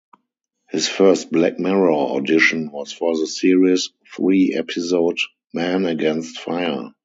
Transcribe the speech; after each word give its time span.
His 0.71 0.87
first 0.87 1.31
"Black 1.31 1.59
Mirror" 1.59 1.91
audition 1.91 2.71
was 2.71 2.91
for 2.91 3.15
the 3.15 3.27
series 3.27 3.91
three 4.15 4.55
episode 4.57 5.17
"Men 5.53 5.85
Against 5.85 6.39
Fire". 6.39 6.93